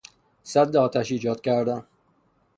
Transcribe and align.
سد 0.43 0.75
آتش 0.77 1.11
ایجاد 1.11 1.41
کردن 1.41 1.83